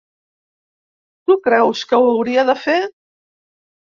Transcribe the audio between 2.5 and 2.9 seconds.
fer?